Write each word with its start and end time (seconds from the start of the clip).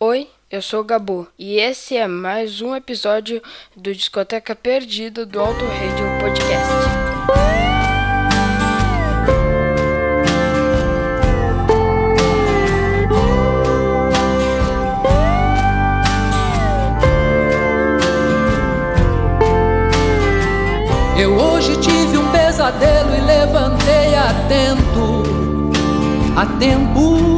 Oi, 0.00 0.28
eu 0.48 0.62
sou 0.62 0.82
o 0.82 0.84
Gabu 0.84 1.26
e 1.36 1.56
esse 1.58 1.96
é 1.96 2.06
mais 2.06 2.60
um 2.62 2.72
episódio 2.72 3.42
do 3.76 3.92
Discoteca 3.92 4.54
Perdida 4.54 5.26
do 5.26 5.40
Auto 5.40 5.64
Radio 5.64 6.06
Podcast. 6.20 6.72
Eu 21.20 21.34
hoje 21.34 21.76
tive 21.80 22.18
um 22.18 22.30
pesadelo 22.30 23.16
e 23.16 23.20
levantei 23.20 24.14
atento, 24.14 25.24
a 26.36 26.46
tempo. 26.60 27.37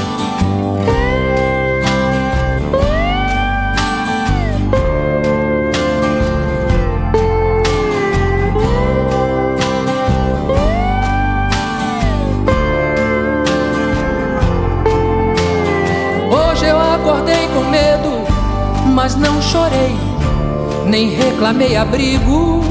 Mas 19.01 19.15
não 19.15 19.41
chorei, 19.41 19.97
nem 20.85 21.09
reclamei 21.09 21.75
abrigo. 21.75 22.61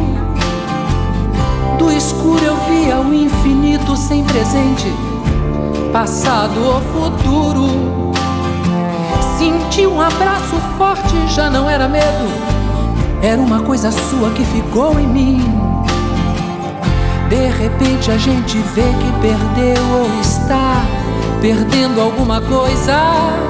Do 1.77 1.91
escuro 1.91 2.45
eu 2.45 2.56
via 2.69 3.00
o 3.00 3.12
infinito 3.12 3.97
sem 3.97 4.23
presente, 4.23 4.86
passado 5.92 6.56
ou 6.64 6.81
futuro. 6.92 8.12
Senti 9.36 9.84
um 9.89 10.01
abraço 10.01 10.55
forte, 10.78 11.17
já 11.34 11.51
não 11.51 11.69
era 11.69 11.89
medo, 11.89 12.28
era 13.20 13.42
uma 13.42 13.62
coisa 13.62 13.91
sua 13.91 14.31
que 14.31 14.45
ficou 14.45 15.01
em 15.01 15.08
mim. 15.08 15.42
De 17.28 17.48
repente 17.61 18.08
a 18.08 18.17
gente 18.17 18.56
vê 18.73 18.83
que 18.83 19.20
perdeu 19.20 19.83
ou 19.98 20.20
está 20.20 20.81
perdendo 21.41 22.01
alguma 22.01 22.41
coisa 22.41 23.50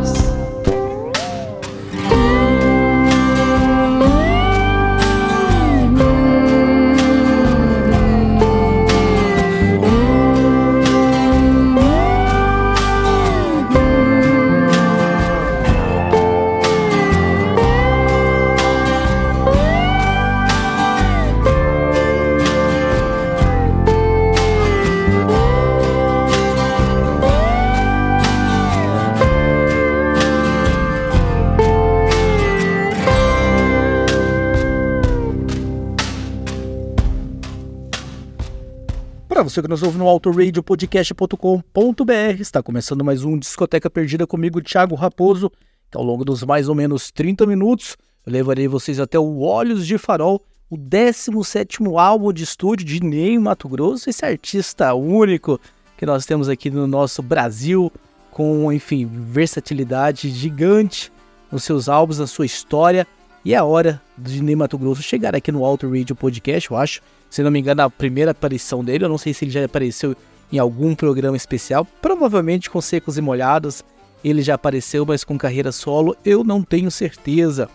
Você 39.51 39.61
que 39.61 39.67
nos 39.67 39.83
ouve 39.83 39.97
no 39.97 40.07
autoradiopodcast.com.br, 40.07 42.39
está 42.39 42.63
começando 42.63 43.03
mais 43.03 43.25
um 43.25 43.37
Discoteca 43.37 43.89
Perdida 43.89 44.25
comigo, 44.25 44.61
Thiago 44.61 44.95
Raposo, 44.95 45.51
que 45.91 45.97
ao 45.97 46.03
longo 46.05 46.23
dos 46.23 46.41
mais 46.43 46.69
ou 46.69 46.75
menos 46.75 47.11
30 47.11 47.45
minutos 47.45 47.97
eu 48.25 48.31
levarei 48.31 48.69
vocês 48.69 48.97
até 48.97 49.19
o 49.19 49.41
Olhos 49.41 49.85
de 49.85 49.97
Farol, 49.97 50.41
o 50.69 50.77
17º 50.77 51.99
álbum 51.99 52.31
de 52.31 52.45
estúdio 52.45 52.85
de 52.85 53.03
Ney 53.03 53.37
Mato 53.37 53.67
Grosso, 53.67 54.09
esse 54.09 54.23
artista 54.23 54.93
único 54.93 55.59
que 55.97 56.05
nós 56.05 56.25
temos 56.25 56.47
aqui 56.47 56.69
no 56.69 56.87
nosso 56.87 57.21
Brasil, 57.21 57.91
com, 58.31 58.71
enfim, 58.71 59.05
versatilidade 59.05 60.29
gigante 60.29 61.11
nos 61.51 61.65
seus 61.65 61.89
álbuns, 61.89 62.19
na 62.19 62.27
sua 62.27 62.45
história, 62.45 63.05
e 63.43 63.53
é 63.53 63.61
hora 63.61 64.01
de 64.17 64.41
Ney 64.41 64.55
Mato 64.55 64.77
Grosso 64.77 65.03
chegar 65.03 65.35
aqui 65.35 65.51
no 65.51 65.65
Auto 65.65 65.89
Radio 65.89 66.15
Podcast, 66.15 66.71
eu 66.71 66.77
acho, 66.77 67.01
se 67.31 67.41
não 67.41 67.49
me 67.49 67.59
engano, 67.59 67.81
a 67.81 67.89
primeira 67.89 68.31
aparição 68.31 68.83
dele. 68.83 69.05
Eu 69.05 69.09
não 69.09 69.17
sei 69.17 69.33
se 69.33 69.45
ele 69.45 69.51
já 69.51 69.63
apareceu 69.63 70.15
em 70.51 70.59
algum 70.59 70.93
programa 70.93 71.37
especial. 71.37 71.87
Provavelmente 72.01 72.69
com 72.69 72.81
Secos 72.81 73.17
e 73.17 73.21
Molhados 73.21 73.83
ele 74.23 74.41
já 74.41 74.53
apareceu, 74.53 75.05
mas 75.05 75.23
com 75.23 75.37
carreira 75.37 75.71
solo 75.71 76.15
eu 76.23 76.43
não 76.43 76.61
tenho 76.61 76.91
certeza. 76.91 77.69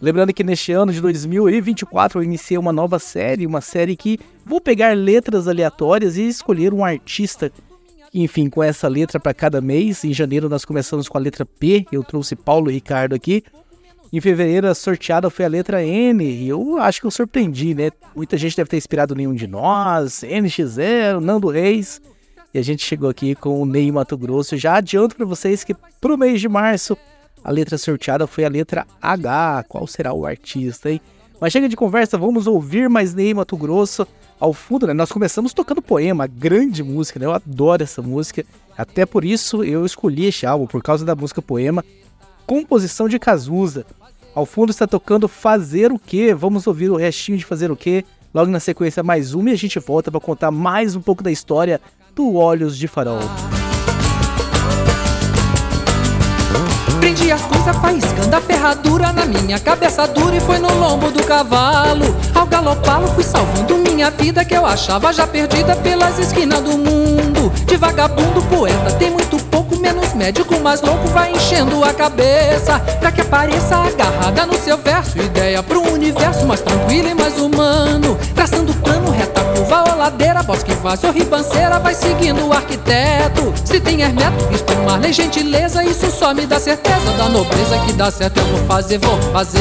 Lembrando 0.00 0.32
que 0.32 0.44
neste 0.44 0.70
ano 0.70 0.92
de 0.92 1.00
2024 1.00 2.18
eu 2.18 2.22
iniciei 2.22 2.56
uma 2.56 2.72
nova 2.72 2.98
série, 2.98 3.46
uma 3.46 3.60
série 3.60 3.96
que 3.96 4.18
vou 4.44 4.60
pegar 4.60 4.96
letras 4.96 5.48
aleatórias 5.48 6.16
e 6.16 6.28
escolher 6.28 6.72
um 6.72 6.84
artista, 6.84 7.50
enfim, 8.12 8.48
com 8.48 8.62
essa 8.62 8.86
letra 8.86 9.18
para 9.18 9.34
cada 9.34 9.60
mês. 9.60 10.04
Em 10.04 10.12
janeiro 10.12 10.48
nós 10.48 10.64
começamos 10.64 11.08
com 11.08 11.18
a 11.18 11.20
letra 11.20 11.44
P, 11.44 11.86
eu 11.90 12.04
trouxe 12.04 12.36
Paulo 12.36 12.70
Ricardo 12.70 13.14
aqui. 13.14 13.42
Em 14.12 14.20
fevereiro 14.20 14.66
a 14.66 14.74
sorteada 14.74 15.30
foi 15.30 15.44
a 15.44 15.48
letra 15.48 15.84
N, 15.84 16.24
e 16.24 16.48
eu 16.48 16.78
acho 16.78 17.00
que 17.00 17.06
eu 17.06 17.12
surpreendi, 17.12 17.74
né? 17.74 17.90
Muita 18.14 18.36
gente 18.36 18.56
deve 18.56 18.68
ter 18.68 18.76
inspirado 18.76 19.14
nenhum 19.14 19.34
de 19.34 19.46
nós, 19.46 20.24
NX0, 20.24 21.20
Nando 21.20 21.48
Reis. 21.48 22.00
E 22.52 22.58
a 22.58 22.62
gente 22.62 22.84
chegou 22.84 23.08
aqui 23.08 23.36
com 23.36 23.62
o 23.62 23.64
Ney 23.64 23.92
Mato 23.92 24.18
Grosso. 24.18 24.56
Já 24.56 24.74
adianto 24.74 25.14
para 25.14 25.24
vocês 25.24 25.62
que 25.62 25.76
pro 26.00 26.18
mês 26.18 26.40
de 26.40 26.48
março 26.48 26.98
a 27.44 27.52
letra 27.52 27.78
sorteada 27.78 28.26
foi 28.26 28.44
a 28.44 28.48
letra 28.48 28.84
H. 29.00 29.64
Qual 29.68 29.86
será 29.86 30.12
o 30.12 30.26
artista, 30.26 30.90
hein? 30.90 31.00
Mas 31.40 31.52
chega 31.52 31.68
de 31.68 31.76
conversa, 31.76 32.18
vamos 32.18 32.48
ouvir 32.48 32.88
mais 32.90 33.14
Ney 33.14 33.32
Mato 33.32 33.56
Grosso. 33.56 34.04
Ao 34.40 34.52
fundo, 34.52 34.88
né? 34.88 34.92
Nós 34.94 35.12
começamos 35.12 35.52
tocando 35.52 35.80
poema, 35.80 36.26
grande 36.26 36.82
música, 36.82 37.20
né? 37.20 37.26
Eu 37.26 37.32
adoro 37.32 37.84
essa 37.84 38.02
música. 38.02 38.44
Até 38.76 39.06
por 39.06 39.24
isso 39.24 39.62
eu 39.62 39.86
escolhi 39.86 40.24
este 40.24 40.46
álbum, 40.46 40.66
por 40.66 40.82
causa 40.82 41.04
da 41.04 41.14
música 41.14 41.40
Poema. 41.40 41.84
Composição 42.50 43.08
de 43.08 43.16
Cazuza. 43.16 43.86
Ao 44.34 44.44
fundo 44.44 44.70
está 44.70 44.84
tocando 44.84 45.28
Fazer 45.28 45.92
o 45.92 45.98
Quê? 46.00 46.34
Vamos 46.34 46.66
ouvir 46.66 46.90
o 46.90 46.96
restinho 46.96 47.38
de 47.38 47.44
Fazer 47.44 47.70
o 47.70 47.76
Quê? 47.76 48.04
Logo 48.34 48.50
na 48.50 48.58
sequência, 48.58 49.04
mais 49.04 49.34
uma 49.34 49.50
e 49.50 49.52
a 49.52 49.56
gente 49.56 49.78
volta 49.78 50.10
para 50.10 50.18
contar 50.18 50.50
mais 50.50 50.96
um 50.96 51.00
pouco 51.00 51.22
da 51.22 51.30
história 51.30 51.80
do 52.12 52.34
Olhos 52.34 52.76
de 52.76 52.88
Farol. 52.88 53.20
Prendi 56.98 57.30
as 57.30 57.42
coisas 57.42 57.76
faiscando 57.76 58.34
a 58.34 58.40
ferradura 58.40 59.12
na 59.12 59.26
minha 59.26 59.60
cabeça 59.60 60.08
dura 60.08 60.34
e 60.34 60.40
foi 60.40 60.58
no 60.58 60.74
lombo 60.74 61.08
do 61.12 61.22
cavalo. 61.22 62.06
Ao 62.34 62.46
galopá-lo 62.46 63.06
fui 63.14 63.22
salvando 63.22 63.78
minha 63.78 64.10
vida 64.10 64.44
que 64.44 64.56
eu 64.56 64.66
achava 64.66 65.12
já 65.12 65.24
perdida 65.24 65.76
pelas 65.76 66.18
esquinas 66.18 66.60
do 66.64 66.76
mundo. 66.76 67.29
De 67.48 67.76
vagabundo 67.76 68.42
poeta. 68.42 68.92
Tem 68.98 69.10
muito 69.10 69.36
pouco 69.44 69.76
menos 69.76 70.12
médico, 70.14 70.58
mas 70.60 70.82
louco 70.82 71.08
vai 71.08 71.32
enchendo 71.32 71.82
a 71.82 71.94
cabeça. 71.94 72.78
Pra 73.00 73.10
que 73.10 73.20
apareça 73.20 73.76
agarrada 73.76 74.46
no 74.46 74.58
seu 74.58 74.76
verso 74.76 75.18
ideia 75.18 75.62
pro 75.62 75.80
universo 75.92 76.44
mais 76.46 76.60
tranquilo 76.60 77.08
e 77.08 77.14
mais 77.14 77.38
humano, 77.38 78.18
traçando 78.34 78.72
plano 78.74 79.10
reta 79.10 79.42
curva 79.54 79.84
ou 79.90 79.96
ladeira, 79.96 80.42
bosque 80.42 80.72
vazio 80.74 81.08
ou 81.08 81.14
ribanceira 81.14 81.78
vai 81.78 81.94
seguindo 81.94 82.46
o 82.46 82.52
arquiteto. 82.52 83.52
Se 83.64 83.80
tem 83.80 84.02
hermeto, 84.02 84.44
bispo, 84.46 84.74
marley, 84.84 85.12
gentileza, 85.12 85.84
isso 85.84 86.10
só 86.10 86.34
me 86.34 86.46
dá 86.46 86.58
certeza. 86.58 87.12
Da 87.16 87.28
nobreza 87.28 87.78
que 87.86 87.92
dá 87.92 88.10
certo 88.10 88.38
eu 88.38 88.46
vou 88.46 88.66
fazer, 88.66 88.98
vou 88.98 89.20
fazer. 89.32 89.60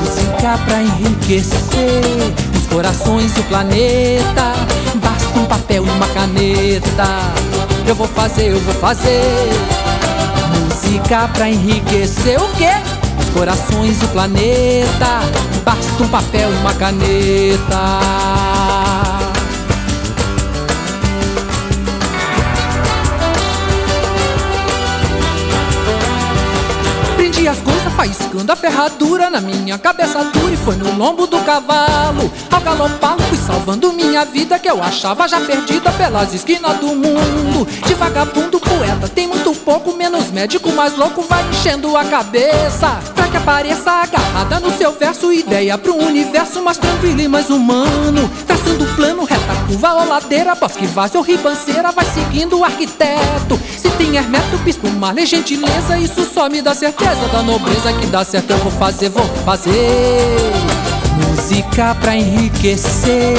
Música 0.00 0.58
pra 0.66 0.82
enriquecer 0.82 2.51
corações 2.72 3.36
e 3.36 3.40
o 3.40 3.44
planeta. 3.44 4.54
Basta 4.94 5.38
um 5.38 5.44
papel 5.44 5.84
e 5.86 5.90
uma 5.90 6.08
caneta. 6.08 7.06
Eu 7.86 7.94
vou 7.94 8.08
fazer, 8.08 8.52
eu 8.52 8.60
vou 8.60 8.74
fazer 8.74 9.50
música 10.58 11.28
pra 11.28 11.48
enriquecer 11.48 12.40
o 12.40 12.48
quê? 12.54 12.70
Os 13.20 13.28
corações 13.30 14.00
e 14.00 14.04
o 14.04 14.08
planeta. 14.08 15.20
Basta 15.64 16.02
um 16.02 16.08
papel 16.08 16.50
e 16.50 16.56
uma 16.56 16.74
caneta. 16.74 18.61
Faiscando 27.96 28.50
a 28.50 28.56
ferradura 28.56 29.30
na 29.30 29.40
minha 29.40 29.78
cabeça 29.78 30.24
dura 30.24 30.52
e 30.52 30.56
foi 30.56 30.76
no 30.76 30.96
lombo 30.96 31.26
do 31.26 31.38
cavalo. 31.40 32.30
Ao 32.50 32.60
galopá-lo 32.60 33.22
fui 33.22 33.38
salvando 33.38 33.92
minha 33.92 34.24
vida 34.24 34.58
que 34.58 34.68
eu 34.68 34.82
achava 34.82 35.28
já 35.28 35.40
perdida 35.40 35.90
pelas 35.92 36.32
esquinas 36.34 36.76
do 36.78 36.88
mundo. 36.88 37.66
De 37.86 37.94
vagabundo 37.94 38.60
poeta 38.76 39.08
tem 39.08 39.26
muito 39.26 39.52
pouco, 39.54 39.92
menos 39.94 40.30
médico, 40.30 40.72
mais 40.72 40.96
louco 40.96 41.22
vai 41.22 41.44
enchendo 41.50 41.94
a 41.96 42.04
cabeça. 42.04 42.98
Pra 43.14 43.28
que 43.28 43.36
apareça 43.36 43.90
agarrada 43.90 44.60
no 44.60 44.70
seu 44.76 44.92
verso, 44.92 45.32
ideia 45.32 45.76
pro 45.76 45.94
universo 45.94 46.62
mais 46.62 46.78
tranquilo 46.78 47.20
e 47.20 47.28
mais 47.28 47.50
humano. 47.50 48.30
Traçando 48.46 48.86
plano, 48.96 49.24
reta, 49.24 49.54
curva 49.66 49.94
ou 49.94 50.08
ladeira, 50.08 50.54
bosque 50.54 50.86
vazio 50.86 51.20
ou 51.20 51.26
ribanceira, 51.26 51.92
vai 51.92 52.04
seguindo 52.06 52.58
o 52.58 52.64
arquiteto. 52.64 53.60
Se 53.76 53.90
tem 53.90 54.16
hermeto, 54.16 54.56
bispo, 54.64 54.88
marley, 54.90 55.26
gentileza, 55.26 55.98
isso 55.98 56.24
só 56.32 56.48
me 56.48 56.62
dá 56.62 56.74
certeza 56.74 57.28
da 57.30 57.42
nobreza 57.42 57.92
que 57.92 58.06
dá 58.06 58.24
certo. 58.24 58.50
Eu 58.50 58.58
vou 58.58 58.72
fazer, 58.72 59.10
vou 59.10 59.24
fazer 59.44 59.72
música 61.28 61.94
pra 62.00 62.16
enriquecer 62.16 63.36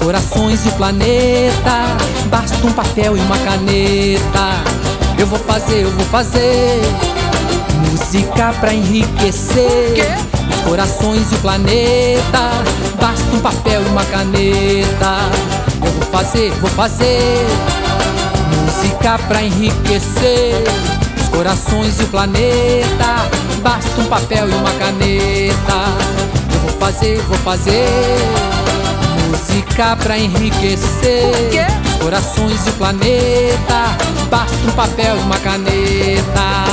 corações 0.00 0.64
e 0.64 0.68
o 0.68 0.72
planeta. 0.72 1.96
Basta 2.26 2.66
um 2.66 2.72
papel 2.72 3.16
e 3.16 3.20
uma 3.20 3.38
caneta. 3.38 4.62
Eu 5.18 5.26
vou 5.26 5.38
fazer, 5.38 5.84
eu 5.84 5.90
vou 5.90 6.04
fazer 6.06 6.80
música 7.88 8.52
pra 8.60 8.72
enriquecer 8.72 9.94
os 10.48 10.60
corações 10.68 11.30
e 11.30 11.34
o 11.34 11.38
planeta. 11.38 12.50
Basta 13.00 13.24
um 13.36 13.40
papel 13.40 13.82
e 13.82 13.86
uma 13.86 14.04
caneta. 14.06 15.16
Eu 15.84 15.92
vou 15.92 16.02
fazer, 16.10 16.50
vou 16.60 16.70
fazer 16.70 17.46
música 18.64 19.18
pra 19.28 19.42
enriquecer 19.42 20.54
os 21.20 21.28
corações 21.28 22.00
e 22.00 22.04
o 22.04 22.08
planeta. 22.08 23.28
Basta 23.62 24.00
um 24.00 24.06
papel 24.06 24.48
e 24.48 24.54
uma 24.54 24.70
caneta. 24.72 25.74
Eu 26.52 26.60
vou 26.60 26.78
fazer, 26.78 27.20
vou 27.28 27.38
fazer 27.38 28.49
música 29.50 29.96
pra 29.96 30.16
enriquecer 30.16 31.24
os 31.84 32.02
corações 32.02 32.66
e 32.66 32.70
o 32.70 32.72
planeta. 32.74 33.96
Basta 34.30 34.56
um 34.66 34.72
papel 34.72 35.16
e 35.16 35.20
uma 35.20 35.38
caneta. 35.38 36.69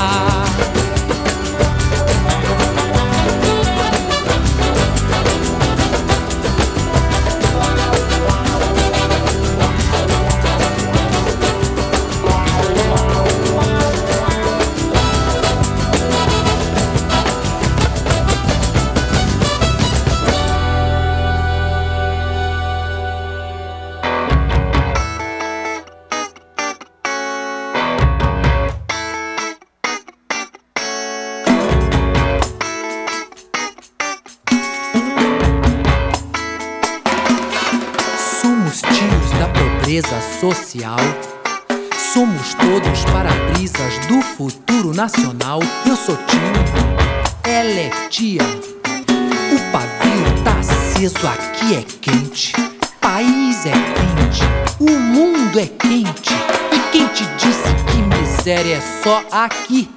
O 54.97 54.99
mundo 54.99 55.59
é 55.59 55.67
quente. 55.67 56.33
E 56.71 56.79
quem 56.91 57.07
te 57.09 57.23
disse 57.37 57.75
que 57.91 58.01
miséria 58.17 58.77
é 58.77 59.03
só 59.03 59.21
aqui? 59.31 59.89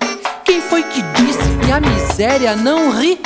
Quem 0.45 0.61
foi 0.61 0.83
que 0.83 1.00
disse 1.00 1.49
que 1.64 1.73
a 1.73 1.80
miséria 1.80 2.54
não 2.54 2.90
ri? 2.90 3.19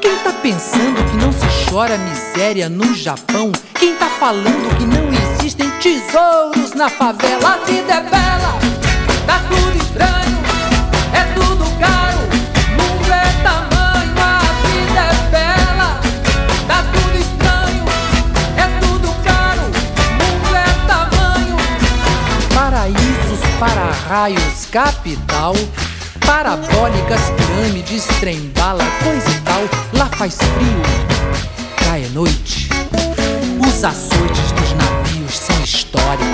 Quem 0.00 0.16
tá 0.18 0.32
pensando 0.40 1.02
que 1.10 1.16
não 1.16 1.32
se 1.32 1.68
chora 1.68 1.98
miséria 1.98 2.68
no 2.68 2.94
Japão? 2.94 3.50
Quem 3.74 3.96
tá 3.96 4.06
falando 4.06 4.76
que 4.78 4.84
não 4.84 5.08
existem 5.12 5.68
tesouros 5.80 6.72
na 6.74 6.88
favela? 6.88 7.54
A 7.54 7.64
vida 7.64 7.92
é 7.92 8.00
bela, 8.02 8.58
tá 9.26 9.42
tudo 9.48 9.76
estranho, 9.76 10.38
Paraísos, 23.56 23.58
para-raios, 23.58 24.66
capital. 24.70 25.54
Parabólicas, 26.24 27.20
pirâmides, 27.36 28.04
trem, 28.20 28.50
bala, 28.56 28.84
coisa 29.02 29.30
e 29.30 29.40
tal. 29.40 29.62
Lá 29.94 30.06
faz 30.16 30.36
frio, 30.36 30.82
cá 31.76 31.98
é 31.98 32.08
noite. 32.08 32.68
Os 33.66 33.84
açoites 33.84 34.52
dos 34.52 34.72
navios 34.74 35.38
são 35.38 35.62
história, 35.62 36.26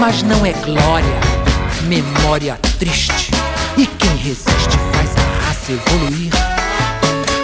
mas 0.00 0.22
não 0.22 0.44
é 0.44 0.52
glória, 0.52 1.20
memória 1.84 2.58
triste. 2.78 3.30
E 3.76 3.86
quem 3.86 4.16
resiste 4.16 4.78
faz 4.92 5.10
a 5.16 5.46
raça 5.46 5.72
evoluir. 5.72 6.32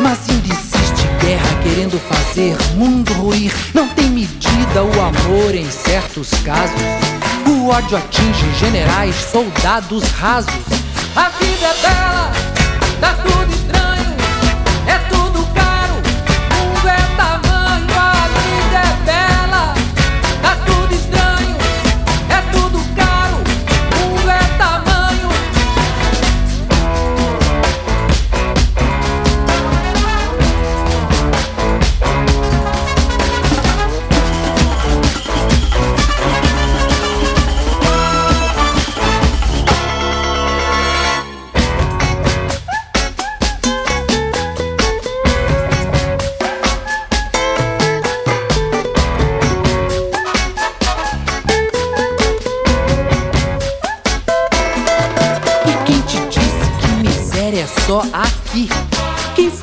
Mas 0.00 0.18
ainda 0.28 0.48
existe 0.48 1.06
guerra 1.20 1.62
querendo 1.62 1.98
fazer 2.00 2.56
mundo 2.74 3.12
ruir. 3.14 3.52
Não 3.74 3.88
tem 3.88 4.10
medida 4.10 4.82
o 4.82 5.00
amor 5.00 5.54
em 5.54 5.70
certos 5.70 6.30
casos. 6.44 7.27
O 7.48 7.68
ódio 7.68 7.96
atinge 7.96 8.52
generais, 8.58 9.14
soldados 9.32 10.04
rasos. 10.10 10.52
A 11.16 11.30
vida 11.30 11.66
é 11.66 11.74
bela, 11.80 12.30
dá 13.00 13.14
tudo 13.14 13.50
estranho, 13.50 13.77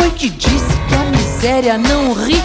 foi 0.06 0.12
que 0.12 0.30
disse 0.30 0.78
que 0.88 0.96
a 0.96 1.04
miséria 1.06 1.78
não 1.80 2.14
ri? 2.14 2.42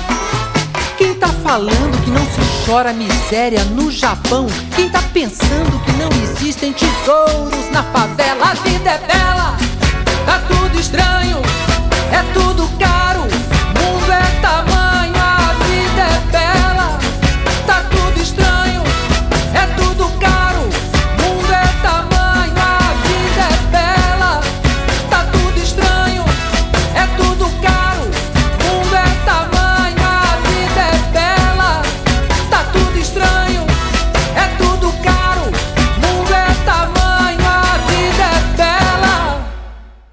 Quem 0.97 1.15
tá 1.15 1.29
falando 1.29 2.05
que 2.05 2.11
não 2.11 2.25
se 2.25 2.65
chora 2.67 2.93
miséria 2.93 3.63
no 3.65 3.91
Japão? 3.91 4.47
Quem 4.75 4.89
tá 4.89 5.03
pensando 5.13 5.79
que 5.85 5.93
não 5.93 6.09
existem 6.23 6.73
tesouros 6.73 7.71
na 7.71 7.83
favela? 7.83 8.51
A 8.51 8.55
vida 8.55 8.91
é 8.91 8.99
bela, 8.99 9.57
tá 10.25 10.43
tudo 10.49 10.81
estranho, 10.81 11.37
é 12.13 12.23
tudo 12.33 12.67
caro, 12.79 13.10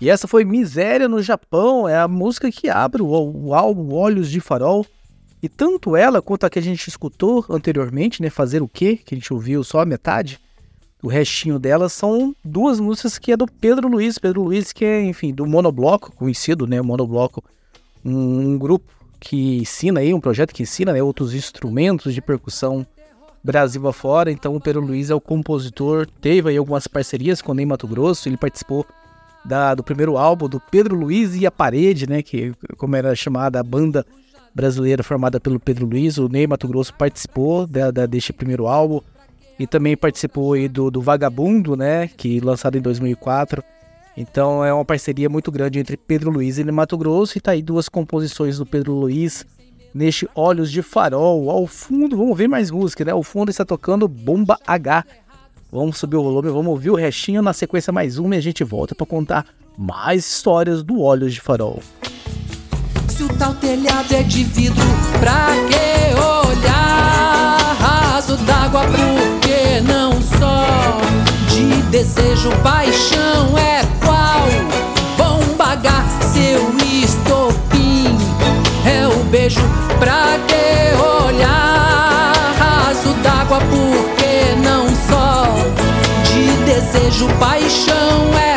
E 0.07 0.09
essa 0.09 0.25
foi 0.25 0.45
Miséria 0.45 1.09
no 1.09 1.21
Japão, 1.21 1.85
é 1.85 1.97
a 1.97 2.07
música 2.07 2.49
que 2.49 2.69
abre 2.69 3.01
o, 3.01 3.07
o 3.07 3.53
álbum 3.53 3.93
Olhos 3.93 4.31
de 4.31 4.39
Farol. 4.39 4.85
E 5.43 5.49
tanto 5.49 5.97
ela 5.97 6.21
quanto 6.21 6.45
a 6.45 6.49
que 6.49 6.57
a 6.57 6.61
gente 6.61 6.87
escutou 6.87 7.43
anteriormente, 7.49 8.21
né, 8.21 8.29
Fazer 8.29 8.61
o 8.61 8.69
Quê, 8.69 8.95
que 8.95 9.13
a 9.13 9.17
gente 9.17 9.33
ouviu 9.33 9.65
só 9.65 9.81
a 9.81 9.85
metade, 9.85 10.39
o 11.03 11.09
restinho 11.09 11.59
dela 11.59 11.89
são 11.89 12.33
duas 12.41 12.79
músicas 12.79 13.19
que 13.19 13.33
é 13.33 13.35
do 13.35 13.45
Pedro 13.47 13.89
Luiz. 13.89 14.17
Pedro 14.17 14.43
Luiz 14.43 14.71
que 14.71 14.85
é, 14.85 15.03
enfim, 15.03 15.33
do 15.33 15.45
Monobloco, 15.45 16.15
conhecido, 16.15 16.65
né, 16.65 16.81
Monobloco, 16.81 17.43
um, 18.05 18.53
um 18.53 18.57
grupo 18.57 18.89
que 19.19 19.57
ensina 19.57 19.99
aí, 19.99 20.13
um 20.13 20.21
projeto 20.21 20.53
que 20.53 20.63
ensina 20.63 20.93
né, 20.93 21.03
outros 21.03 21.33
instrumentos 21.33 22.13
de 22.13 22.21
percussão 22.21 22.87
Brasil 23.43 23.85
afora. 23.85 24.31
Então 24.31 24.55
o 24.55 24.61
Pedro 24.61 24.79
Luiz 24.79 25.09
é 25.09 25.15
o 25.15 25.19
compositor, 25.19 26.07
teve 26.21 26.51
aí 26.51 26.55
algumas 26.55 26.87
parcerias 26.87 27.41
com 27.41 27.51
o 27.51 27.55
Ney 27.55 27.65
Mato 27.65 27.89
Grosso, 27.89 28.29
ele 28.29 28.37
participou 28.37 28.85
da, 29.47 29.73
do 29.73 29.83
primeiro 29.83 30.17
álbum 30.17 30.47
do 30.49 30.59
Pedro 30.59 30.95
Luiz 30.95 31.35
e 31.35 31.45
a 31.45 31.51
Parede, 31.51 32.07
né? 32.09 32.21
Que 32.21 32.53
como 32.77 32.95
era 32.95 33.15
chamada 33.15 33.59
a 33.59 33.63
banda 33.63 34.05
brasileira 34.53 35.03
formada 35.03 35.39
pelo 35.39 35.59
Pedro 35.59 35.85
Luiz, 35.85 36.17
o 36.17 36.27
Ney 36.27 36.47
Mato 36.47 36.67
Grosso 36.67 36.93
participou 36.93 37.65
da, 37.67 37.91
da- 37.91 38.05
deste 38.05 38.33
primeiro 38.33 38.67
álbum 38.67 38.99
e 39.59 39.65
também 39.67 39.95
participou 39.95 40.53
aí 40.53 40.67
do, 40.67 40.89
do 40.91 41.01
Vagabundo, 41.01 41.75
né? 41.75 42.07
Que 42.07 42.39
lançado 42.39 42.77
em 42.77 42.81
2004. 42.81 43.63
Então 44.15 44.65
é 44.65 44.73
uma 44.73 44.83
parceria 44.85 45.29
muito 45.29 45.51
grande 45.51 45.79
entre 45.79 45.95
Pedro 45.95 46.31
Luiz 46.31 46.57
e 46.57 46.63
Ney 46.63 46.71
Mato 46.73 46.97
Grosso 46.97 47.37
e 47.37 47.41
tá 47.41 47.51
aí 47.51 47.61
duas 47.61 47.87
composições 47.87 48.57
do 48.57 48.65
Pedro 48.65 48.93
Luiz 48.93 49.45
neste 49.93 50.27
Olhos 50.35 50.71
de 50.71 50.81
Farol. 50.81 51.49
Ao 51.51 51.65
fundo, 51.67 52.17
vamos 52.17 52.35
ver 52.37 52.47
mais 52.47 52.71
música, 52.71 53.05
né? 53.05 53.11
Ao 53.11 53.21
fundo 53.23 53.49
está 53.51 53.63
tocando 53.63 54.07
Bomba 54.07 54.57
H. 54.65 55.05
Vamos 55.71 55.97
subir 55.97 56.15
o 56.15 56.23
volume, 56.23 56.49
vamos 56.49 56.67
ouvir 56.67 56.91
o 56.91 56.95
restinho 56.95 57.41
na 57.41 57.51
sequência 57.51 57.91
mais 57.91 58.17
uma 58.17 58.35
e 58.35 58.37
a 58.37 58.41
gente 58.41 58.63
volta 58.63 58.95
para 58.95 59.05
contar 59.05 59.45
mais 59.77 60.25
histórias 60.25 60.81
do 60.81 61.01
Olhos 61.01 61.33
de 61.33 61.41
Farol. 61.41 61.81
Se 63.09 63.23
o 63.23 63.27
tal 63.29 63.53
telhado 63.55 64.13
é 64.13 64.23
de 64.23 64.45
vidro, 64.45 64.85
pra 65.19 65.47
que 65.67 66.15
olhar? 66.15 67.75
Raso 67.79 68.37
d'água, 68.37 68.81
porque 68.85 69.81
não 69.81 70.13
só 70.21 71.01
de 71.49 71.81
desejo, 71.91 72.49
paixão 72.63 73.57
é 73.57 73.81
qual? 74.05 74.47
Bomba 75.17 75.73
H, 75.73 76.05
seu 76.21 76.77
estopim 76.77 78.17
é 78.85 79.05
o 79.05 79.23
beijo, 79.25 79.59
pra 79.99 80.39
que 80.46 80.46
desejo, 87.17 87.27
paixão 87.39 88.37
é 88.37 88.56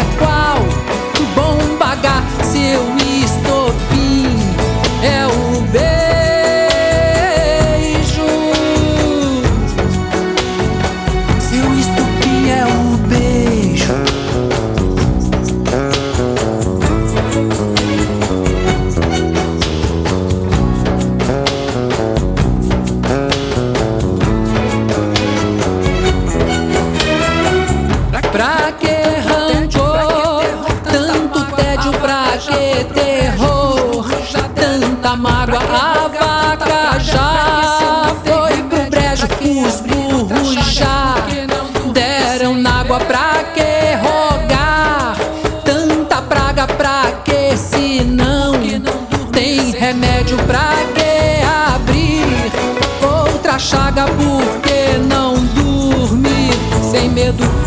Outra 54.00 54.06
chaga, 54.06 54.06
por 54.06 54.60
que 54.62 54.98
não 54.98 55.34
dormir 55.54 56.52
sem 56.90 57.10
medo? 57.10 57.59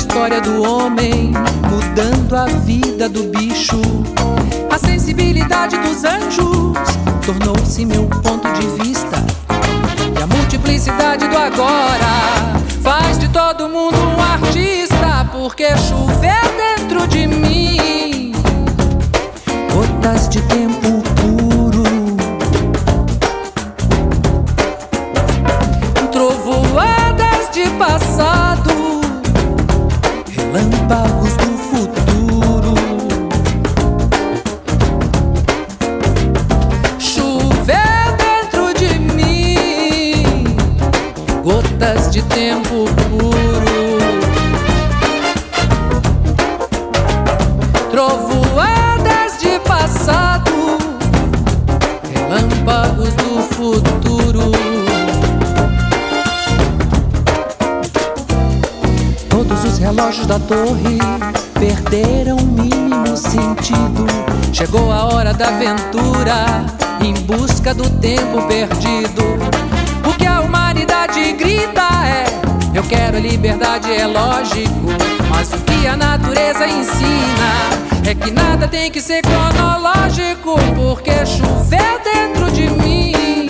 História 0.00 0.40
do 0.40 0.62
homem, 0.62 1.30
mudando 1.70 2.34
a 2.34 2.46
vida 2.46 3.06
do 3.06 3.24
bicho. 3.24 3.78
A 4.70 4.78
sensibilidade 4.78 5.76
dos 5.76 6.04
anjos 6.04 6.72
tornou-se 7.26 7.84
meu 7.84 8.06
ponto 8.06 8.50
de 8.54 8.66
vista. 8.82 9.22
E 10.18 10.22
a 10.22 10.26
multiplicidade 10.26 11.28
do 11.28 11.36
agora 11.36 12.54
faz 12.82 13.18
de 13.18 13.28
todo 13.28 13.68
mundo 13.68 13.98
um 13.98 14.22
artista, 14.22 15.28
porque 15.30 15.68
chover 15.76 16.40
dentro 16.56 17.06
de 17.06 17.26
mim 17.26 18.32
gotas 19.74 20.30
de 20.30 20.40
tempo 68.16 68.42
perdido. 68.48 69.22
O 70.04 70.12
que 70.18 70.26
a 70.26 70.40
humanidade 70.40 71.32
grita 71.32 71.88
é: 72.04 72.24
Eu 72.74 72.82
quero 72.82 73.18
liberdade, 73.18 73.92
é 73.92 74.06
lógico. 74.06 74.88
Mas 75.28 75.52
o 75.52 75.58
que 75.58 75.86
a 75.86 75.96
natureza 75.96 76.66
ensina 76.66 77.50
é 78.04 78.14
que 78.14 78.32
nada 78.32 78.66
tem 78.66 78.90
que 78.90 79.00
ser 79.00 79.22
cronológico. 79.22 80.56
Porque 80.74 81.24
chover 81.24 82.00
dentro 82.02 82.50
de 82.50 82.68
mim 82.82 83.49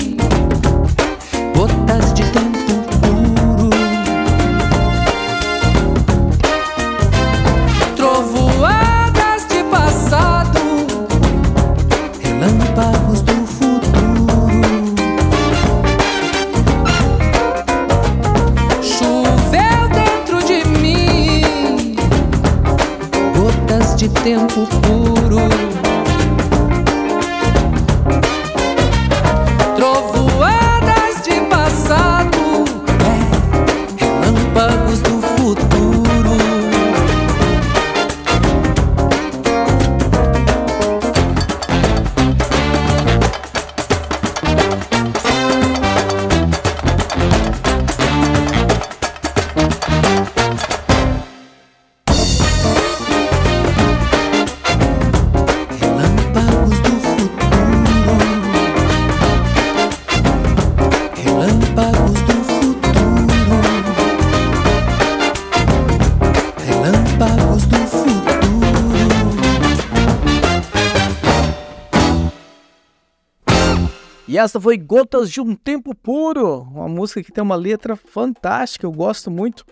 essa 74.40 74.60
foi 74.60 74.76
Gotas 74.76 75.30
de 75.30 75.40
um 75.40 75.54
Tempo 75.54 75.94
Puro, 75.94 76.62
uma 76.62 76.88
música 76.88 77.22
que 77.22 77.30
tem 77.32 77.42
uma 77.42 77.54
letra 77.54 77.94
fantástica, 77.94 78.86
eu 78.86 78.92
gosto 78.92 79.30
muito, 79.30 79.64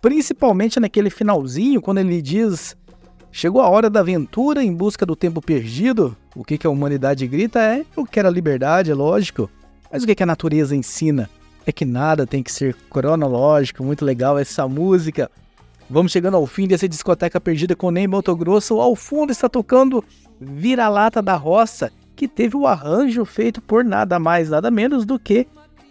principalmente 0.00 0.80
naquele 0.80 1.10
finalzinho, 1.10 1.82
quando 1.82 1.98
ele 1.98 2.22
diz: 2.22 2.76
Chegou 3.30 3.60
a 3.60 3.68
hora 3.68 3.90
da 3.90 4.00
aventura 4.00 4.64
em 4.64 4.74
busca 4.74 5.04
do 5.04 5.14
tempo 5.14 5.40
perdido. 5.40 6.16
O 6.34 6.42
que, 6.42 6.56
que 6.56 6.66
a 6.66 6.70
humanidade 6.70 7.26
grita 7.26 7.60
é: 7.60 7.84
Eu 7.96 8.04
quero 8.06 8.28
a 8.28 8.30
liberdade, 8.30 8.90
é 8.90 8.94
lógico. 8.94 9.50
Mas 9.92 10.02
o 10.02 10.06
que, 10.06 10.14
que 10.14 10.22
a 10.22 10.26
natureza 10.26 10.74
ensina? 10.74 11.28
É 11.66 11.72
que 11.72 11.84
nada 11.84 12.26
tem 12.26 12.42
que 12.42 12.50
ser 12.50 12.74
cronológico, 12.90 13.84
muito 13.84 14.04
legal 14.04 14.38
essa 14.38 14.66
música. 14.66 15.30
Vamos 15.90 16.12
chegando 16.12 16.36
ao 16.36 16.46
fim 16.46 16.66
dessa 16.66 16.88
discoteca 16.88 17.40
perdida 17.40 17.76
com 17.76 17.90
Ney 17.90 18.06
Mato 18.06 18.34
Grosso. 18.34 18.80
Ao 18.80 18.96
fundo 18.96 19.32
está 19.32 19.48
tocando 19.48 20.02
Vira-Lata 20.40 21.20
da 21.20 21.34
Roça, 21.36 21.90
que 22.18 22.26
teve 22.26 22.56
o 22.56 22.66
arranjo 22.66 23.24
feito 23.24 23.62
por 23.62 23.84
nada 23.84 24.18
mais, 24.18 24.50
nada 24.50 24.72
menos 24.72 25.06
do 25.06 25.20
que 25.20 25.46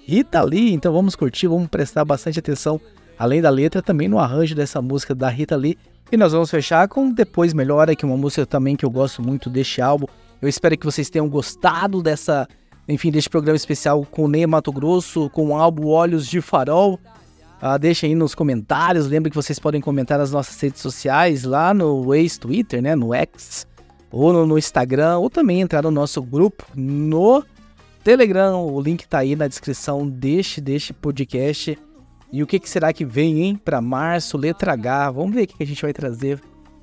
Rita 0.06 0.42
Lee. 0.42 0.74
Então 0.74 0.92
vamos 0.92 1.16
curtir, 1.16 1.48
vamos 1.48 1.70
prestar 1.70 2.04
bastante 2.04 2.38
atenção, 2.38 2.82
além 3.18 3.42
da 3.42 3.50
letra, 3.50 3.82
também 3.82 4.10
no 4.10 4.20
arranjo 4.20 4.54
dessa 4.54 4.82
música 4.82 5.16
da 5.16 5.30
Rita 5.30 5.56
Lee. 5.56 5.78
E 6.12 6.18
nós 6.18 6.34
vamos 6.34 6.52
fechar 6.52 6.86
com 6.90 7.10
Depois 7.14 7.54
Melhora, 7.54 7.96
que 7.96 8.04
é 8.04 8.08
uma 8.08 8.18
música 8.18 8.46
também 8.46 8.76
que 8.76 8.84
eu 8.84 8.90
gosto 8.90 9.22
muito 9.22 9.50
deste 9.50 9.82
álbum. 9.82 10.06
Eu 10.42 10.50
espero 10.50 10.78
que 10.78 10.86
vocês 10.86 11.10
tenham 11.10 11.30
gostado 11.30 12.04
dessa, 12.04 12.46
enfim, 12.90 13.10
deste 13.10 13.30
programa 13.30 13.56
especial 13.56 14.06
com 14.12 14.26
o 14.26 14.28
Ney 14.28 14.46
Mato 14.46 14.74
Grosso, 14.74 15.30
com 15.30 15.48
o 15.48 15.56
álbum 15.56 15.88
Olhos 15.88 16.28
de 16.28 16.42
Farol. 16.42 17.00
Ah, 17.62 17.78
deixa 17.78 18.06
aí 18.06 18.16
nos 18.16 18.36
comentários. 18.36 19.08
Lembre 19.08 19.30
que 19.30 19.36
vocês 19.36 19.60
podem 19.60 19.80
comentar 19.80 20.20
nas 20.20 20.32
nossas 20.32 20.60
redes 20.60 20.82
sociais, 20.82 21.46
lá 21.46 21.74
no 21.74 22.14
ex-Twitter, 22.14 22.82
né? 22.82 22.96
No 22.98 23.14
X, 23.14 23.66
ou 24.12 24.34
no, 24.34 24.46
no 24.46 24.58
Instagram, 24.58 25.18
ou 25.18 25.30
também 25.30 25.62
entrar 25.62 25.84
no 25.84 25.92
nosso 25.92 26.22
grupo 26.22 26.66
no 26.76 27.44
Telegram. 28.04 28.66
O 28.66 28.82
link 28.82 29.08
tá 29.08 29.20
aí 29.20 29.36
na 29.36 29.48
descrição 29.48 30.08
deste, 30.08 30.62
deste 30.62 30.94
podcast. 30.94 31.78
E 32.32 32.44
o 32.44 32.48
que, 32.48 32.60
que 32.60 32.70
será 32.70 32.92
que 32.92 33.06
vem, 33.06 33.44
hein? 33.44 33.56
Para 33.56 33.82
março, 33.82 34.38
letra 34.38 34.74
H. 34.74 35.12
Vamos 35.12 35.34
ver 35.34 35.44
o 35.44 35.48
que, 35.48 35.58
que 35.58 35.64
a 35.64 35.68
gente 35.68 35.82
vai 35.82 35.94
trazer 35.94 36.42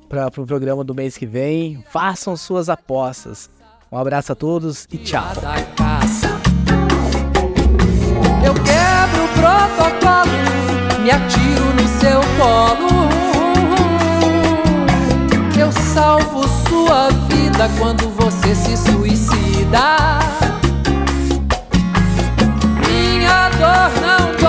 para 0.08 0.26
o 0.26 0.30
pro 0.30 0.46
programa 0.46 0.84
do 0.84 0.94
mês 0.94 1.16
que 1.16 1.26
vem. 1.26 1.84
Façam 1.90 2.36
suas 2.36 2.68
apostas. 2.68 3.50
Um 3.90 3.98
abraço 3.98 4.32
a 4.32 4.34
todos 4.34 4.88
e 4.90 4.98
tchau. 4.98 5.24
Eu 8.44 8.54
quebro 8.54 9.24
o 9.24 9.28
protocolo, 9.28 11.02
me 11.02 11.10
atiro 11.10 11.74
no 11.74 11.88
seu 12.00 12.20
colo. 12.36 13.13
Salvo 15.94 16.42
sua 16.68 17.08
vida 17.28 17.70
quando 17.78 18.08
você 18.16 18.52
se 18.52 18.76
suicida. 18.76 20.18
Minha 22.84 23.48
dor 23.50 23.92
não 24.02 24.43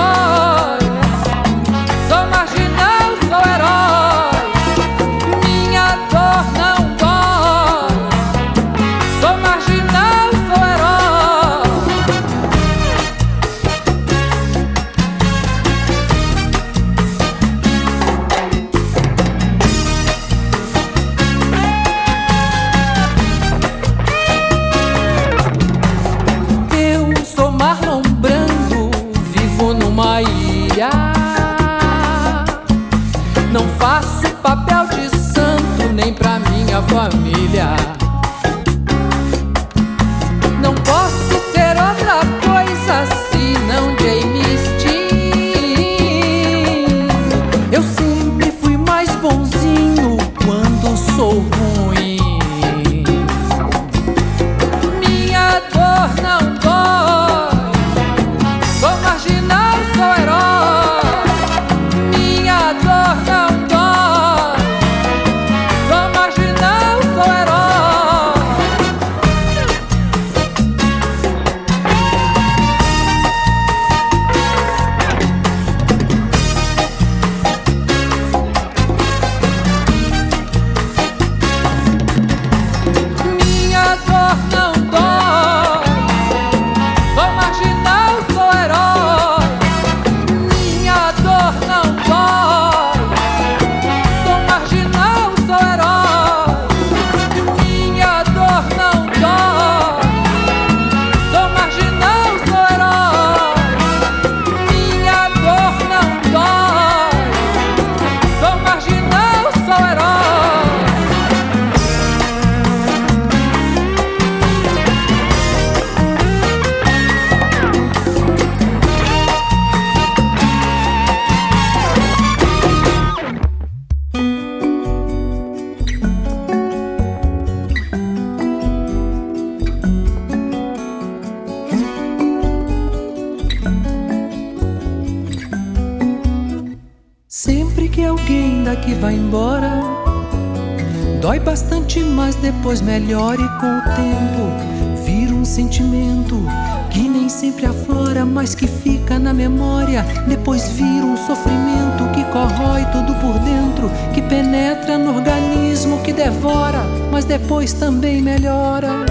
dói 141.36 141.40
bastante, 141.40 142.00
mas 142.00 142.36
depois 142.36 142.80
melhora 142.80 143.42
e 143.42 143.60
com 143.60 143.78
o 143.78 143.82
tempo 143.94 145.04
vira 145.04 145.36
um 145.36 145.44
sentimento 145.44 146.42
que 146.90 147.10
nem 147.10 147.28
sempre 147.28 147.66
aflora, 147.66 148.26
mas 148.26 148.56
que 148.56 148.66
fica 148.66 149.20
na 149.20 149.34
memória. 149.34 150.04
Depois 150.30 150.70
vira 150.70 151.06
um 151.06 151.18
sofrimento 151.18 152.10
que 152.14 152.24
corrói 152.32 152.86
tudo 152.86 153.14
por 153.16 153.38
dentro, 153.40 153.92
que 154.14 154.22
penetra 154.22 154.98
no 154.98 155.14
organismo, 155.18 156.02
que 156.04 156.14
devora, 156.14 156.82
mas 157.12 157.26
depois 157.26 157.74
também 157.74 158.22
melhora. 158.22 159.06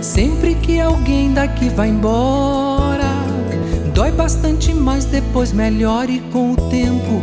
Sempre 0.00 0.54
que 0.54 0.78
alguém 0.78 1.34
daqui 1.34 1.70
vai 1.70 1.88
embora, 1.88 3.10
dói 3.92 4.12
bastante, 4.12 4.72
mas 4.72 5.06
depois 5.06 5.52
melhora 5.52 6.10
e 6.10 6.20
com 6.20 6.52
o 6.52 6.56
tempo 6.70 7.20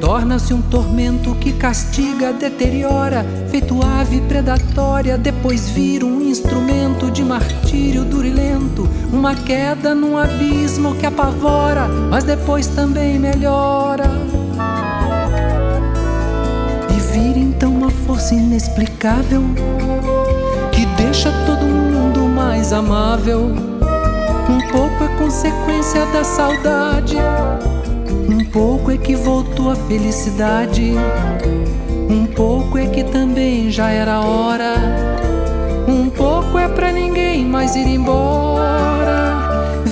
torna-se 0.00 0.54
um 0.54 0.62
tormento 0.62 1.34
que 1.34 1.52
castiga, 1.52 2.32
deteriora, 2.32 3.24
feito 3.50 3.84
ave 3.84 4.20
predatória, 4.22 5.18
depois 5.18 5.68
vira 5.68 6.06
um 6.06 6.22
instrumento 6.22 7.10
de 7.10 7.22
martírio 7.22 8.04
duro 8.04 8.26
e 8.26 8.30
lento, 8.30 8.88
uma 9.12 9.34
queda 9.34 9.94
num 9.94 10.16
abismo 10.16 10.94
que 10.94 11.04
apavora, 11.04 11.86
mas 11.86 12.24
depois 12.24 12.66
também 12.66 13.18
melhora. 13.18 14.04
E 16.96 17.00
vira 17.12 17.38
então 17.38 17.70
uma 17.70 17.90
força 17.90 18.34
inexplicável 18.34 19.42
que 20.72 20.86
deixa 20.96 21.30
todo 21.44 21.64
mundo 21.66 22.20
mais 22.20 22.72
amável. 22.72 23.52
Um 24.48 24.60
pouco 24.72 25.04
é 25.04 25.08
consequência 25.18 26.06
da 26.06 26.24
saudade, 26.24 27.16
um 28.28 28.44
pouco 28.44 28.90
é 28.90 28.96
que 28.96 29.14
voltou 29.14 29.70
a 29.70 29.76
felicidade, 29.76 30.92
um 32.08 32.26
pouco 32.26 32.78
é 32.78 32.86
que 32.86 33.04
também 33.04 33.70
já 33.70 33.90
era 33.90 34.20
hora, 34.20 34.74
um 35.86 36.08
pouco 36.10 36.58
é 36.58 36.68
pra 36.68 36.92
ninguém 36.92 37.44
mais 37.44 37.76
ir 37.76 37.86
embora. 37.86 39.40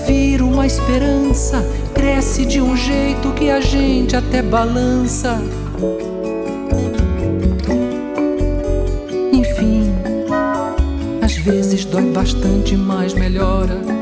Vira 0.06 0.44
uma 0.44 0.66
esperança, 0.66 1.64
cresce 1.94 2.44
de 2.44 2.60
um 2.60 2.76
jeito 2.76 3.32
que 3.32 3.50
a 3.50 3.60
gente 3.60 4.16
até 4.16 4.42
balança. 4.42 5.40
Enfim, 9.32 9.92
às 11.22 11.34
vezes 11.34 11.84
dói 11.84 12.10
bastante, 12.10 12.76
mas 12.76 13.14
melhora. 13.14 13.97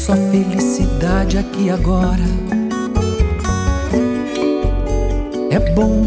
Só 0.00 0.14
felicidade 0.14 1.36
aqui 1.36 1.68
agora. 1.68 2.24
É 5.50 5.58
bom, 5.74 6.06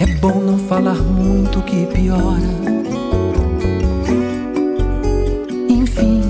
é 0.00 0.06
bom 0.06 0.40
não 0.40 0.58
falar 0.60 0.94
muito 0.94 1.60
que 1.60 1.84
piora. 1.84 2.48
Enfim, 5.68 6.22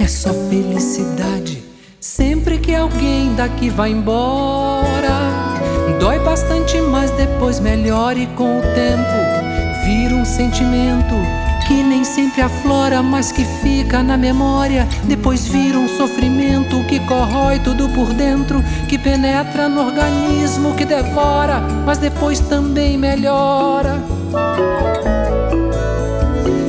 é 0.00 0.08
só 0.08 0.32
felicidade. 0.48 1.62
Sempre 2.00 2.56
que 2.56 2.74
alguém 2.74 3.34
daqui 3.34 3.68
vai 3.68 3.90
embora, 3.90 5.58
dói 6.00 6.18
bastante, 6.20 6.80
mas 6.80 7.10
depois 7.10 7.60
melhora 7.60 8.18
e 8.18 8.26
com 8.28 8.60
o 8.60 8.62
tempo 8.62 9.84
vira 9.84 10.14
um 10.14 10.24
sentimento 10.24 11.45
que 11.66 11.82
nem 11.82 12.04
sempre 12.04 12.42
aflora, 12.42 13.02
mas 13.02 13.32
que 13.32 13.44
fica 13.44 14.02
na 14.02 14.16
memória. 14.16 14.86
Depois 15.04 15.46
vira 15.48 15.78
um 15.78 15.88
sofrimento 15.88 16.82
que 16.84 17.00
corrói 17.00 17.58
tudo 17.58 17.88
por 17.88 18.12
dentro, 18.14 18.62
que 18.88 18.96
penetra 18.96 19.68
no 19.68 19.80
organismo, 19.86 20.74
que 20.74 20.84
devora, 20.84 21.60
mas 21.84 21.98
depois 21.98 22.38
também 22.40 22.96
melhora. 22.96 24.00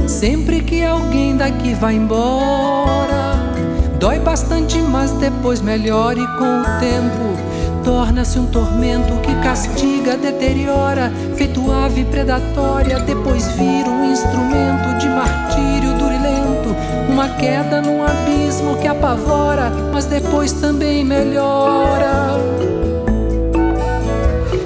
Sempre 0.07 0.61
que 0.61 0.83
alguém 0.83 1.37
daqui 1.37 1.75
vai 1.75 1.95
embora, 1.95 3.53
dói 3.99 4.19
bastante, 4.19 4.79
mas 4.79 5.11
depois 5.11 5.61
melhora 5.61 6.19
e 6.19 6.27
com 6.37 6.61
o 6.61 6.79
tempo 6.79 7.56
torna-se 7.87 8.37
um 8.37 8.45
tormento 8.47 9.13
que 9.21 9.33
castiga, 9.35 10.17
deteriora, 10.17 11.09
feito 11.37 11.71
ave 11.71 12.03
predatória, 12.03 12.99
depois 12.99 13.47
vira 13.53 13.89
um 13.89 14.11
instrumento 14.11 14.97
de 14.99 15.07
martírio 15.07 15.93
duro 15.93 16.13
e 16.13 16.17
lento, 16.17 16.75
uma 17.09 17.29
queda 17.29 17.81
num 17.81 18.03
abismo 18.03 18.75
que 18.75 18.89
apavora, 18.89 19.71
mas 19.93 20.05
depois 20.05 20.51
também 20.51 21.05
melhora. 21.05 22.35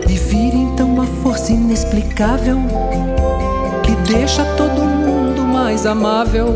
E 0.10 0.13
vira 0.17 0.55
então 0.55 0.88
uma 0.88 1.05
força 1.05 1.51
inexplicável 1.51 2.57
que 3.84 3.95
deixa 4.12 4.43
todo 4.57 4.81
mundo 4.81 5.43
mais 5.43 5.86
amável. 5.86 6.47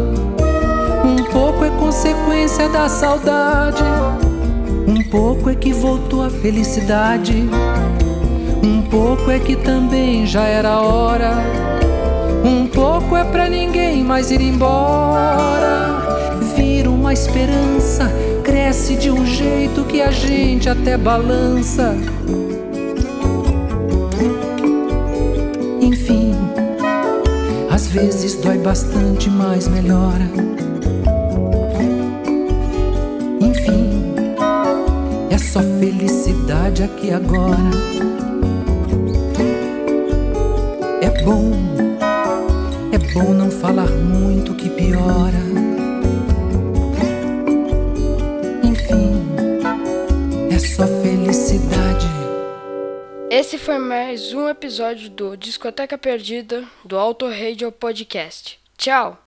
Um 1.06 1.32
pouco 1.32 1.63
é 1.63 1.69
consequência 1.69 2.67
da 2.69 2.89
saudade, 2.89 3.84
um 4.88 5.02
pouco 5.10 5.50
é 5.50 5.56
que 5.56 5.74
voltou 5.74 6.24
a 6.24 6.30
felicidade, 6.30 7.34
um 8.63 8.82
pouco 8.84 9.32
é 9.32 9.39
que 9.39 9.56
também 9.56 10.26
já 10.26 10.43
era 10.43 10.80
hora, 10.80 11.34
um 12.43 12.67
pouco 12.67 13.15
é 13.15 13.24
pra 13.24 13.50
ninguém 13.50 14.04
mais 14.04 14.30
ir 14.32 14.41
embora. 14.41 15.95
Vira 16.56 16.89
uma 16.89 17.12
esperança, 17.12 18.12
cresce 18.43 18.95
de 18.95 19.10
um 19.10 19.26
jeito 19.26 19.84
que 19.84 20.02
a 20.02 20.12
gente 20.12 20.69
até 20.69 20.98
balança. 20.98 21.95
Enfim, 25.82 26.34
às 27.69 27.88
vezes 27.88 28.36
dói 28.36 28.58
bastante, 28.58 29.30
mas 29.30 29.67
melhora. 29.67 30.55
É 35.36 35.38
só 35.38 35.60
felicidade 35.60 36.82
aqui 36.82 37.12
agora. 37.12 37.58
É 41.02 41.24
bom, 41.26 41.52
é 42.93 43.13
bom 43.13 43.34
não 43.34 43.52
falar 43.52 43.89
muito 43.89 44.56
que 44.56 44.69
piora. 44.69 45.36
Enfim, 48.63 49.12
é 50.54 50.58
só 50.58 50.88
felicidade. 51.04 52.08
Esse 53.30 53.58
foi 53.58 53.78
mais 53.78 54.32
um 54.32 54.48
episódio 54.48 55.10
do 55.10 55.36
Discoteca 55.36 55.98
Perdida 55.98 56.63
do 56.86 56.98
Auto 56.98 57.28
Radio 57.28 57.74
Podcast. 57.74 58.58
Tchau! 58.78 59.25